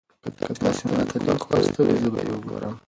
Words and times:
که 0.45 0.53
تاسي 0.61 0.83
ما 0.89 1.01
ته 1.09 1.17
لینک 1.25 1.43
واستوئ 1.49 1.93
زه 2.01 2.09
به 2.13 2.21
یې 2.27 2.33
وګورم. 2.35 2.73